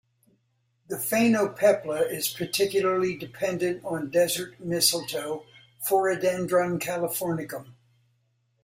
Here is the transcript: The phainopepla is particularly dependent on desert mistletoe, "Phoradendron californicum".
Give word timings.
The 0.87 0.95
phainopepla 0.95 2.11
is 2.11 2.27
particularly 2.27 3.15
dependent 3.15 3.85
on 3.85 4.09
desert 4.09 4.59
mistletoe, 4.59 5.45
"Phoradendron 5.87 6.79
californicum". 6.79 7.73